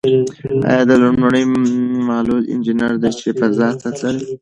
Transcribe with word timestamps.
ایا 0.69 0.83
دا 0.89 0.95
لومړنۍ 1.03 1.43
معلول 2.07 2.43
انجنیر 2.53 2.93
ده 3.03 3.09
چې 3.19 3.29
فضا 3.39 3.69
ته 3.81 3.89
تللې؟ 3.97 4.25